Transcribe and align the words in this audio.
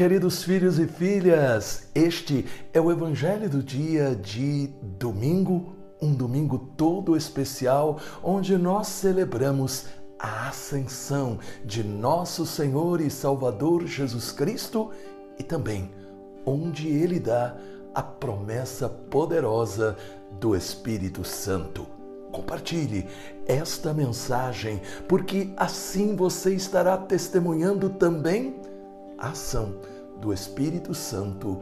queridos 0.00 0.42
filhos 0.42 0.78
e 0.78 0.86
filhas. 0.86 1.90
Este 1.94 2.46
é 2.72 2.80
o 2.80 2.90
Evangelho 2.90 3.50
do 3.50 3.62
dia 3.62 4.16
de 4.16 4.68
domingo, 4.98 5.76
um 6.00 6.14
domingo 6.14 6.58
todo 6.74 7.14
especial, 7.14 8.00
onde 8.22 8.56
nós 8.56 8.86
celebramos 8.86 9.88
a 10.18 10.48
ascensão 10.48 11.38
de 11.66 11.84
nosso 11.84 12.46
Senhor 12.46 13.02
e 13.02 13.10
Salvador 13.10 13.86
Jesus 13.86 14.32
Cristo 14.32 14.90
e 15.38 15.42
também 15.42 15.90
onde 16.46 16.88
ele 16.88 17.20
dá 17.20 17.54
a 17.94 18.02
promessa 18.02 18.88
poderosa 18.88 19.98
do 20.40 20.56
Espírito 20.56 21.24
Santo. 21.24 21.86
Compartilhe 22.32 23.06
esta 23.46 23.92
mensagem, 23.92 24.80
porque 25.06 25.52
assim 25.58 26.16
você 26.16 26.54
estará 26.54 26.96
testemunhando 26.96 27.90
também 27.90 28.69
ação 29.20 29.76
do 30.20 30.32
Espírito 30.32 30.94
Santo 30.94 31.60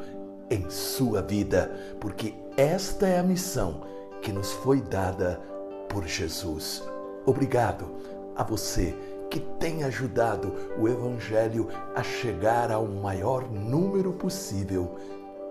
em 0.50 0.68
sua 0.70 1.22
vida, 1.22 1.70
porque 2.00 2.34
esta 2.56 3.06
é 3.06 3.18
a 3.18 3.22
missão 3.22 3.82
que 4.22 4.32
nos 4.32 4.52
foi 4.52 4.80
dada 4.80 5.40
por 5.88 6.06
Jesus. 6.06 6.82
Obrigado 7.26 7.86
a 8.34 8.42
você 8.42 8.94
que 9.30 9.40
tem 9.40 9.84
ajudado 9.84 10.54
o 10.78 10.88
Evangelho 10.88 11.68
a 11.94 12.02
chegar 12.02 12.72
ao 12.72 12.86
maior 12.86 13.50
número 13.50 14.12
possível 14.12 14.96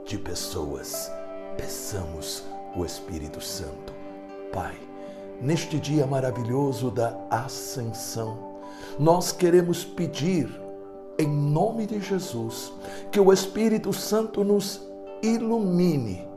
de 0.06 0.18
pessoas. 0.18 1.12
Peçamos 1.56 2.44
o 2.76 2.84
Espírito 2.84 3.40
Santo. 3.42 3.94
Pai, 4.52 4.76
neste 5.42 5.80
dia 5.80 6.08
maravilhoso 6.08 6.90
da 6.90 7.16
Ascensão, 7.30 8.56
nós 8.98 9.32
queremos 9.32 9.86
pedir, 9.86 10.50
em 11.18 11.28
nome 11.28 11.86
de 11.86 12.00
Jesus, 12.00 12.72
que 13.12 13.20
o 13.20 13.34
Espírito 13.34 13.92
Santo 13.92 14.44
nos 14.44 14.82
ilumine, 15.22 16.28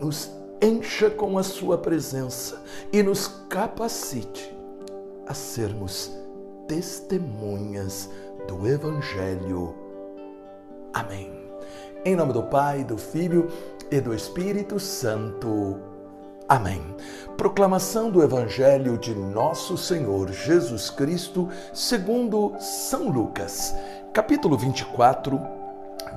nos 0.00 0.30
encha 0.62 1.10
com 1.10 1.36
a 1.38 1.42
Sua 1.42 1.76
presença 1.76 2.62
e 2.92 3.02
nos 3.02 3.28
capacite 3.48 4.56
a 5.26 5.34
sermos 5.34 6.10
testemunhas 6.66 8.08
do 8.48 8.66
Evangelho. 8.66 9.74
Amém. 10.92 11.30
Em 12.04 12.16
nome 12.16 12.32
do 12.32 12.42
Pai, 12.44 12.84
do 12.84 12.96
Filho 12.96 13.48
e 13.90 14.00
do 14.00 14.14
Espírito 14.14 14.80
Santo. 14.80 15.91
Amém. 16.52 16.84
Proclamação 17.38 18.10
do 18.10 18.22
Evangelho 18.22 18.98
de 18.98 19.14
Nosso 19.14 19.78
Senhor 19.78 20.30
Jesus 20.30 20.90
Cristo, 20.90 21.48
segundo 21.72 22.52
São 22.60 23.08
Lucas, 23.08 23.74
capítulo 24.12 24.58
24, 24.58 25.40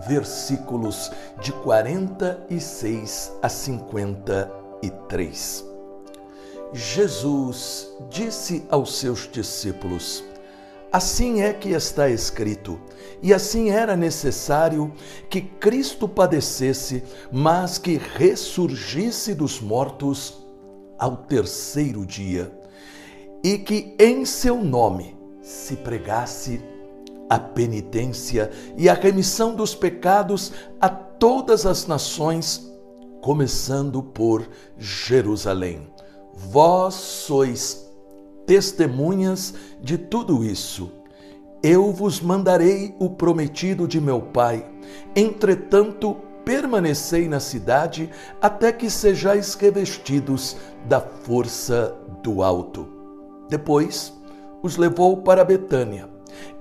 versículos 0.05 1.09
de 1.39 1.53
46 1.53 3.31
a 3.41 3.47
53. 3.47 5.65
Jesus 6.73 7.89
disse 8.09 8.65
aos 8.69 8.99
seus 8.99 9.29
discípulos: 9.31 10.21
Assim 10.95 11.41
é 11.41 11.51
que 11.51 11.71
está 11.71 12.09
escrito, 12.09 12.79
e 13.21 13.33
assim 13.33 13.69
era 13.69 13.97
necessário 13.97 14.93
que 15.29 15.41
Cristo 15.41 16.07
padecesse, 16.07 17.03
mas 17.29 17.77
que 17.77 17.97
ressurgisse 17.97 19.35
dos 19.35 19.59
mortos 19.59 20.37
ao 20.97 21.17
terceiro 21.17 22.05
dia, 22.05 22.49
e 23.43 23.57
que 23.57 23.93
em 23.99 24.23
seu 24.23 24.63
nome 24.63 25.17
se 25.41 25.75
pregasse 25.75 26.61
a 27.29 27.37
penitência 27.37 28.49
e 28.77 28.87
a 28.87 28.93
remissão 28.93 29.53
dos 29.53 29.75
pecados 29.75 30.53
a 30.79 30.87
todas 30.87 31.65
as 31.65 31.85
nações, 31.87 32.71
começando 33.21 34.01
por 34.01 34.47
Jerusalém. 34.77 35.89
Vós 36.33 36.93
sois 36.93 37.84
testemunhas 38.45 39.53
de 39.81 39.97
tudo 39.97 40.43
isso. 40.43 40.91
Eu 41.63 41.91
vos 41.91 42.21
mandarei 42.21 42.95
o 42.99 43.09
prometido 43.09 43.87
de 43.87 43.99
meu 43.99 44.21
Pai. 44.21 44.69
Entretanto, 45.15 46.15
permanecei 46.45 47.27
na 47.27 47.39
cidade 47.39 48.09
até 48.39 48.71
que 48.71 48.89
sejais 48.89 49.55
revestidos 49.55 50.55
da 50.87 51.01
força 51.01 51.95
do 52.21 52.43
alto. 52.43 52.87
Depois 53.49 54.13
os 54.61 54.77
levou 54.77 55.17
para 55.17 55.43
Betânia 55.43 56.07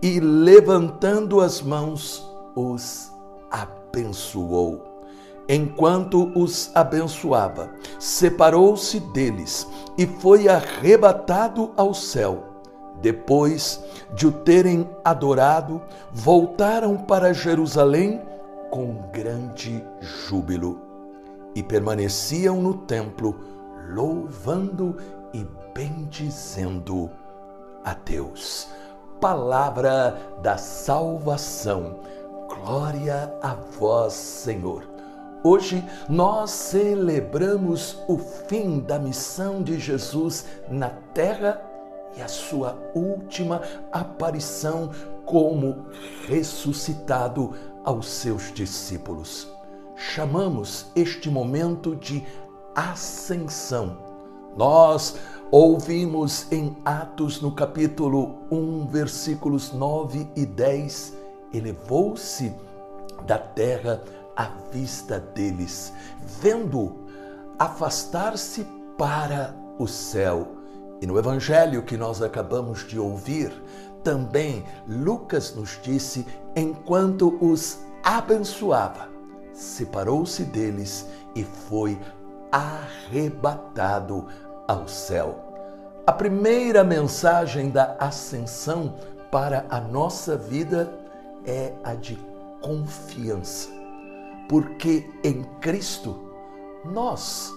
e, 0.02 0.20
levantando 0.20 1.40
as 1.40 1.60
mãos, 1.60 2.26
os 2.54 3.10
abençoou. 3.50 4.93
Enquanto 5.48 6.32
os 6.34 6.70
abençoava, 6.74 7.70
separou-se 7.98 8.98
deles 8.98 9.66
e 9.98 10.06
foi 10.06 10.48
arrebatado 10.48 11.70
ao 11.76 11.92
céu. 11.92 12.44
Depois 13.02 13.84
de 14.14 14.26
o 14.26 14.32
terem 14.32 14.88
adorado, 15.04 15.82
voltaram 16.10 16.96
para 16.96 17.34
Jerusalém 17.34 18.22
com 18.70 19.10
grande 19.12 19.84
júbilo 20.00 20.80
e 21.54 21.62
permaneciam 21.62 22.62
no 22.62 22.74
templo, 22.74 23.38
louvando 23.90 24.96
e 25.34 25.46
bendizendo 25.74 27.10
a 27.84 27.92
Deus. 27.92 28.68
Palavra 29.20 30.18
da 30.42 30.56
salvação. 30.56 31.98
Glória 32.48 33.32
a 33.42 33.54
vós, 33.54 34.14
Senhor. 34.14 34.93
Hoje 35.46 35.84
nós 36.08 36.50
celebramos 36.52 37.98
o 38.08 38.16
fim 38.16 38.80
da 38.80 38.98
missão 38.98 39.62
de 39.62 39.78
Jesus 39.78 40.46
na 40.70 40.88
terra 40.88 41.62
e 42.16 42.22
a 42.22 42.28
sua 42.28 42.78
última 42.94 43.60
aparição 43.92 44.90
como 45.26 45.84
ressuscitado 46.26 47.52
aos 47.84 48.06
seus 48.06 48.54
discípulos. 48.54 49.46
Chamamos 49.94 50.86
este 50.96 51.28
momento 51.28 51.94
de 51.94 52.24
ascensão. 52.74 53.98
Nós 54.56 55.14
ouvimos 55.50 56.50
em 56.50 56.74
Atos, 56.86 57.42
no 57.42 57.52
capítulo 57.52 58.46
1, 58.50 58.86
versículos 58.86 59.74
9 59.74 60.26
e 60.34 60.46
10, 60.46 61.12
elevou-se 61.52 62.50
da 63.26 63.36
terra 63.36 64.02
à 64.36 64.48
vista 64.72 65.18
deles, 65.18 65.92
vendo 66.40 67.04
afastar-se 67.58 68.66
para 68.98 69.54
o 69.78 69.86
céu. 69.86 70.48
E 71.00 71.06
no 71.06 71.18
evangelho 71.18 71.82
que 71.82 71.96
nós 71.96 72.22
acabamos 72.22 72.86
de 72.86 72.98
ouvir, 72.98 73.52
também 74.02 74.64
Lucas 74.86 75.54
nos 75.54 75.78
disse: 75.82 76.26
enquanto 76.54 77.36
os 77.40 77.78
abençoava, 78.02 79.08
separou-se 79.52 80.44
deles 80.44 81.06
e 81.34 81.42
foi 81.42 81.98
arrebatado 82.52 84.26
ao 84.68 84.86
céu. 84.86 85.40
A 86.06 86.12
primeira 86.12 86.84
mensagem 86.84 87.70
da 87.70 87.96
ascensão 87.98 88.94
para 89.30 89.66
a 89.68 89.80
nossa 89.80 90.36
vida 90.36 90.92
é 91.46 91.72
a 91.82 91.94
de 91.94 92.16
confiança 92.60 93.73
porque 94.48 95.10
em 95.22 95.42
Cristo 95.60 96.16
nós 96.84 97.52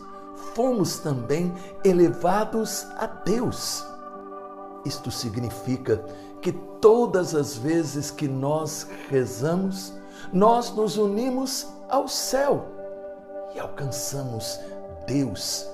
fomos 0.54 1.00
também 1.00 1.54
elevados 1.84 2.86
a 2.98 3.06
Deus. 3.06 3.86
Isto 4.86 5.12
significa 5.12 6.04
que 6.42 6.51
todas 6.80 7.36
as 7.36 7.57
vezes 7.57 8.10
que 8.10 8.28
nós 8.28 8.88
rezamos, 9.10 9.94
nós 10.31 10.72
nos 10.72 10.98
unimos 10.98 11.68
ao 11.89 12.07
céu 12.07 12.66
e 13.54 13.60
alcançamos 13.60 14.60
Deus. 15.06 15.68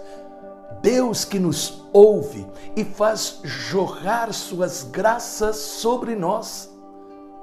Deus 0.81 1.24
que 1.24 1.39
nos 1.39 1.86
ouve 1.94 2.45
e 2.75 2.83
faz 2.83 3.39
jorrar 3.44 4.33
suas 4.33 4.83
graças 4.83 5.57
sobre 5.57 6.16
nós, 6.16 6.69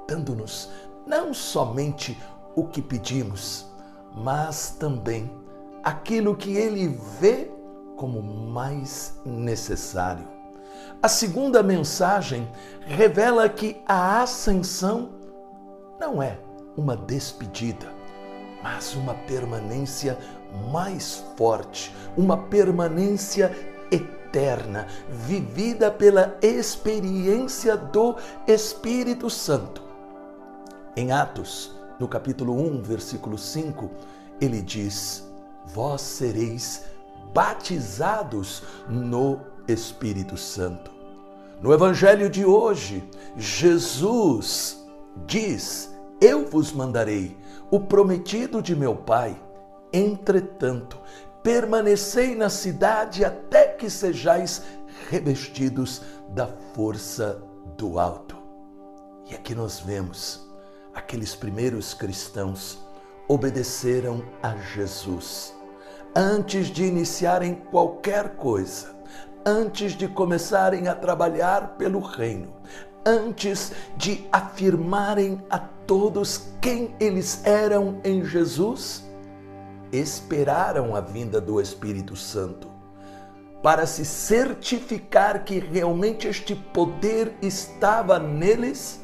dando-nos 0.07 0.69
não 1.07 1.33
somente 1.33 2.17
o 2.55 2.65
que 2.65 2.81
pedimos, 2.81 3.65
mas 4.15 4.71
também 4.71 5.31
aquilo 5.83 6.35
que 6.35 6.55
ele 6.55 6.87
vê 7.19 7.51
como 7.95 8.21
mais 8.21 9.19
necessário. 9.25 10.27
A 11.01 11.07
segunda 11.07 11.63
mensagem 11.63 12.47
revela 12.81 13.47
que 13.49 13.81
a 13.87 14.21
ascensão 14.21 15.09
não 15.99 16.21
é 16.21 16.37
uma 16.77 16.95
despedida, 16.95 17.91
mas 18.63 18.95
uma 18.95 19.13
permanência 19.13 20.17
mais 20.71 21.23
forte, 21.37 21.95
uma 22.17 22.37
permanência 22.37 23.51
eterna, 23.91 24.87
vivida 25.09 25.89
pela 25.89 26.37
experiência 26.41 27.75
do 27.75 28.15
Espírito 28.47 29.29
Santo. 29.29 29.81
Em 30.95 31.11
Atos 31.11 31.80
no 32.01 32.07
capítulo 32.07 32.59
1, 32.59 32.81
versículo 32.81 33.37
5, 33.37 33.91
ele 34.41 34.59
diz: 34.59 35.23
Vós 35.67 36.01
sereis 36.01 36.83
batizados 37.31 38.63
no 38.89 39.39
Espírito 39.67 40.35
Santo. 40.35 40.89
No 41.61 41.71
Evangelho 41.71 42.27
de 42.27 42.43
hoje, 42.43 43.07
Jesus 43.37 44.83
diz: 45.27 45.95
Eu 46.19 46.47
vos 46.47 46.71
mandarei 46.71 47.37
o 47.69 47.79
prometido 47.79 48.63
de 48.63 48.75
meu 48.75 48.95
Pai. 48.95 49.39
Entretanto, 49.93 50.97
permanecei 51.43 52.33
na 52.33 52.49
cidade 52.49 53.23
até 53.23 53.67
que 53.67 53.91
sejais 53.91 54.63
revestidos 55.07 56.01
da 56.29 56.47
força 56.73 57.43
do 57.77 57.99
alto. 57.99 58.35
E 59.29 59.35
aqui 59.35 59.53
nós 59.53 59.79
vemos 59.79 60.50
aqueles 60.93 61.35
primeiros 61.35 61.93
cristãos 61.93 62.79
obedeceram 63.27 64.23
a 64.41 64.55
Jesus. 64.57 65.53
Antes 66.15 66.67
de 66.67 66.83
iniciarem 66.83 67.55
qualquer 67.55 68.35
coisa, 68.35 68.95
antes 69.45 69.93
de 69.93 70.07
começarem 70.07 70.87
a 70.87 70.95
trabalhar 70.95 71.77
pelo 71.77 71.99
reino, 71.99 72.53
antes 73.05 73.71
de 73.95 74.27
afirmarem 74.31 75.41
a 75.49 75.59
todos 75.59 76.49
quem 76.61 76.93
eles 76.99 77.45
eram 77.45 77.99
em 78.03 78.23
Jesus, 78.25 79.03
esperaram 79.91 80.95
a 80.95 81.01
vinda 81.01 81.39
do 81.39 81.59
Espírito 81.61 82.15
Santo 82.15 82.69
para 83.61 83.85
se 83.85 84.03
certificar 84.03 85.43
que 85.43 85.59
realmente 85.59 86.27
este 86.27 86.55
poder 86.55 87.33
estava 87.41 88.17
neles. 88.17 88.99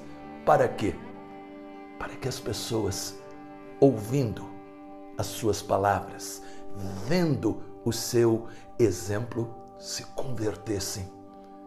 Para 0.46 0.68
quê? 0.68 0.96
Para 2.00 2.16
que 2.16 2.28
as 2.28 2.40
pessoas, 2.40 3.16
ouvindo 3.80 4.48
as 5.18 5.28
suas 5.28 5.62
palavras, 5.62 6.42
vendo 7.08 7.62
o 7.84 7.92
seu 7.92 8.46
exemplo, 8.78 9.54
se 9.80 10.04
convertessem, 10.08 11.08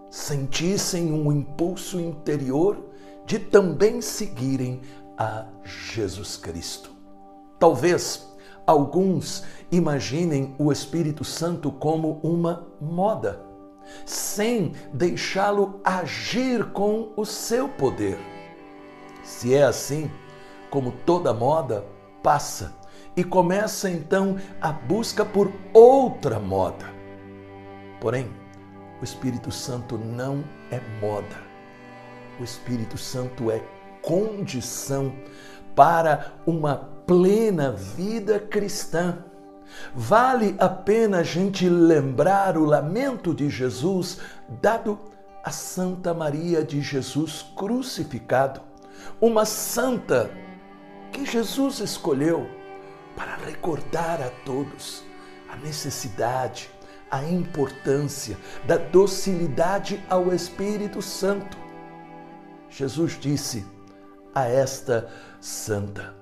sentissem 0.08 1.12
um 1.12 1.32
impulso 1.32 2.00
interior 2.00 2.90
de 3.24 3.38
também 3.38 4.00
seguirem 4.00 4.80
a 5.16 5.46
Jesus 5.62 6.36
Cristo. 6.36 6.90
Talvez 7.58 8.28
alguns 8.66 9.44
imaginem 9.70 10.54
o 10.58 10.72
Espírito 10.72 11.24
Santo 11.24 11.70
como 11.70 12.20
uma 12.22 12.66
moda, 12.80 13.44
sem 14.04 14.72
deixá-lo 14.92 15.80
agir 15.84 16.72
com 16.72 17.12
o 17.16 17.24
seu 17.24 17.68
poder. 17.68 18.18
Se 19.30 19.54
é 19.54 19.62
assim, 19.62 20.10
como 20.70 20.90
toda 20.90 21.32
moda, 21.32 21.86
passa 22.20 22.74
e 23.16 23.22
começa 23.22 23.88
então 23.88 24.36
a 24.60 24.72
busca 24.72 25.24
por 25.24 25.52
outra 25.72 26.40
moda. 26.40 26.84
Porém, 28.00 28.28
o 29.00 29.04
Espírito 29.04 29.52
Santo 29.52 29.96
não 29.96 30.44
é 30.70 30.80
moda. 31.00 31.36
O 32.40 32.42
Espírito 32.42 32.98
Santo 32.98 33.52
é 33.52 33.62
condição 34.02 35.14
para 35.76 36.32
uma 36.44 36.74
plena 37.06 37.70
vida 37.70 38.40
cristã. 38.40 39.24
Vale 39.94 40.56
a 40.58 40.68
pena 40.68 41.18
a 41.18 41.22
gente 41.22 41.68
lembrar 41.68 42.58
o 42.58 42.64
lamento 42.64 43.32
de 43.32 43.48
Jesus 43.48 44.18
dado 44.60 44.98
a 45.44 45.50
Santa 45.50 46.12
Maria 46.12 46.64
de 46.64 46.82
Jesus 46.82 47.46
crucificado, 47.56 48.69
uma 49.20 49.44
santa 49.44 50.30
que 51.12 51.24
Jesus 51.24 51.80
escolheu 51.80 52.48
para 53.16 53.36
recordar 53.36 54.20
a 54.22 54.30
todos 54.44 55.04
a 55.48 55.56
necessidade, 55.56 56.70
a 57.10 57.22
importância 57.24 58.38
da 58.66 58.76
docilidade 58.76 60.02
ao 60.08 60.32
Espírito 60.32 61.02
Santo. 61.02 61.58
Jesus 62.68 63.18
disse 63.20 63.66
a 64.34 64.46
esta 64.46 65.10
santa: 65.40 66.14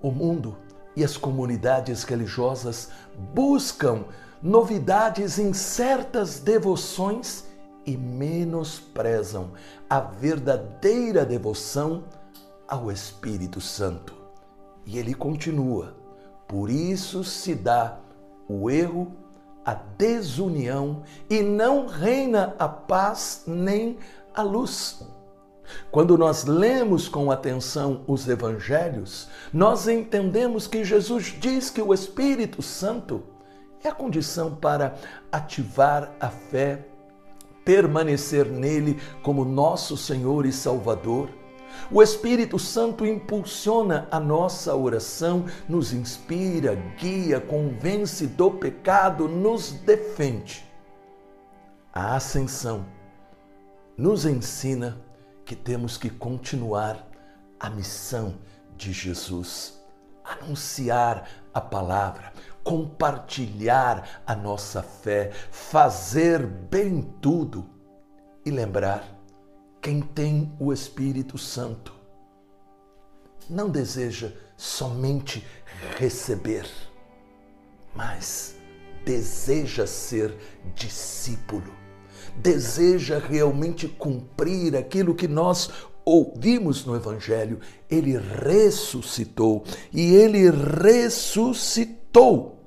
o 0.00 0.10
mundo 0.10 0.56
e 0.94 1.04
as 1.04 1.16
comunidades 1.16 2.04
religiosas 2.04 2.90
buscam 3.34 4.04
novidades 4.42 5.38
em 5.38 5.52
certas 5.52 6.38
devoções 6.38 7.44
e 7.84 7.96
menosprezam 7.96 9.52
a 9.88 10.00
verdadeira 10.00 11.24
devoção 11.24 12.04
ao 12.68 12.92
Espírito 12.92 13.60
Santo. 13.60 14.14
E 14.84 14.98
ele 14.98 15.14
continua: 15.14 15.96
por 16.46 16.70
isso 16.70 17.24
se 17.24 17.54
dá 17.54 17.98
o 18.48 18.70
erro, 18.70 19.12
a 19.64 19.74
desunião 19.74 21.02
e 21.28 21.42
não 21.42 21.86
reina 21.86 22.54
a 22.58 22.68
paz 22.68 23.44
nem 23.46 23.98
a 24.34 24.42
luz. 24.42 25.02
Quando 25.90 26.16
nós 26.16 26.44
lemos 26.44 27.08
com 27.08 27.30
atenção 27.30 28.02
os 28.06 28.26
evangelhos, 28.26 29.28
nós 29.52 29.86
entendemos 29.86 30.66
que 30.66 30.84
Jesus 30.84 31.36
diz 31.38 31.68
que 31.68 31.82
o 31.82 31.92
Espírito 31.92 32.62
Santo 32.62 33.22
é 33.84 33.88
a 33.88 33.94
condição 33.94 34.54
para 34.54 34.96
ativar 35.30 36.10
a 36.18 36.30
fé, 36.30 36.86
permanecer 37.64 38.46
nele 38.46 38.98
como 39.22 39.44
nosso 39.44 39.96
Senhor 39.96 40.46
e 40.46 40.52
Salvador 40.52 41.28
o 41.90 42.02
Espírito 42.02 42.58
Santo 42.58 43.06
impulsiona 43.06 44.06
a 44.10 44.20
nossa 44.20 44.74
oração, 44.74 45.46
nos 45.68 45.92
inspira, 45.92 46.74
guia, 46.98 47.40
convence 47.40 48.26
do 48.26 48.50
pecado, 48.50 49.28
nos 49.28 49.72
defende. 49.72 50.66
A 51.92 52.16
ascensão 52.16 52.84
nos 53.96 54.24
ensina 54.24 55.00
que 55.44 55.56
temos 55.56 55.96
que 55.96 56.10
continuar 56.10 57.08
a 57.58 57.70
missão 57.70 58.36
de 58.76 58.92
Jesus, 58.92 59.82
anunciar 60.22 61.28
a 61.52 61.60
palavra, 61.60 62.32
compartilhar 62.62 64.22
a 64.26 64.36
nossa 64.36 64.82
fé, 64.82 65.32
fazer 65.50 66.46
bem 66.46 67.02
tudo 67.20 67.64
e 68.44 68.50
lembrar 68.50 69.17
quem 69.80 70.00
tem 70.00 70.52
o 70.58 70.72
Espírito 70.72 71.38
Santo 71.38 71.94
não 73.48 73.70
deseja 73.70 74.32
somente 74.56 75.46
receber, 75.96 76.68
mas 77.94 78.56
deseja 79.04 79.86
ser 79.86 80.36
discípulo, 80.74 81.72
deseja 82.36 83.18
realmente 83.18 83.88
cumprir 83.88 84.76
aquilo 84.76 85.14
que 85.14 85.28
nós 85.28 85.70
ouvimos 86.04 86.84
no 86.84 86.94
Evangelho. 86.94 87.60
Ele 87.88 88.18
ressuscitou 88.18 89.64
e 89.92 90.14
ele 90.14 90.50
ressuscitou 90.50 92.58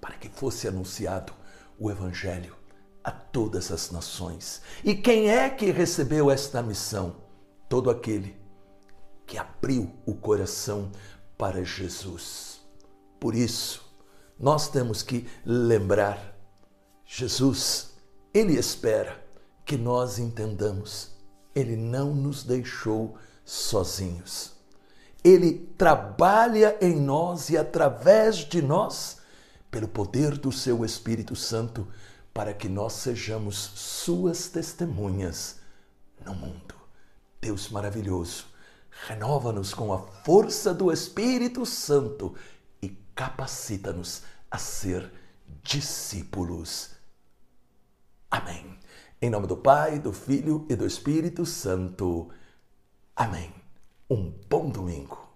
para 0.00 0.14
que 0.14 0.28
fosse 0.28 0.68
anunciado 0.68 1.32
o 1.78 1.90
Evangelho 1.90 2.58
a 3.02 3.10
todas 3.10 3.70
as 3.70 3.90
nações. 3.90 4.60
E 4.84 4.94
quem 4.94 5.30
é 5.30 5.48
que 5.48 5.70
recebeu 5.70 6.30
esta 6.30 6.62
missão? 6.62 7.16
Todo 7.68 7.90
aquele 7.90 8.36
que 9.26 9.38
abriu 9.38 9.90
o 10.06 10.14
coração 10.14 10.90
para 11.36 11.62
Jesus. 11.64 12.60
Por 13.20 13.34
isso, 13.34 13.88
nós 14.38 14.68
temos 14.68 15.02
que 15.02 15.28
lembrar: 15.44 16.36
Jesus, 17.04 17.90
Ele 18.32 18.58
espera 18.58 19.22
que 19.64 19.76
nós 19.76 20.18
entendamos, 20.18 21.10
Ele 21.54 21.76
não 21.76 22.14
nos 22.14 22.42
deixou 22.42 23.16
sozinhos. 23.44 24.52
Ele 25.22 25.70
trabalha 25.76 26.76
em 26.80 26.96
nós 26.96 27.50
e 27.50 27.56
através 27.56 28.36
de 28.36 28.62
nós, 28.62 29.18
pelo 29.70 29.88
poder 29.88 30.38
do 30.38 30.52
seu 30.52 30.84
Espírito 30.84 31.34
Santo, 31.34 31.86
para 32.38 32.54
que 32.54 32.68
nós 32.68 32.92
sejamos 32.92 33.56
Suas 33.56 34.46
testemunhas 34.48 35.56
no 36.24 36.32
mundo. 36.36 36.76
Deus 37.40 37.68
maravilhoso, 37.68 38.46
renova-nos 39.08 39.74
com 39.74 39.92
a 39.92 39.98
força 39.98 40.72
do 40.72 40.92
Espírito 40.92 41.66
Santo 41.66 42.36
e 42.80 42.90
capacita-nos 43.12 44.22
a 44.48 44.56
ser 44.56 45.10
discípulos. 45.64 46.90
Amém. 48.30 48.78
Em 49.20 49.30
nome 49.30 49.48
do 49.48 49.56
Pai, 49.56 49.98
do 49.98 50.12
Filho 50.12 50.64
e 50.70 50.76
do 50.76 50.86
Espírito 50.86 51.44
Santo. 51.44 52.30
Amém. 53.16 53.52
Um 54.08 54.32
bom 54.48 54.70
domingo. 54.70 55.27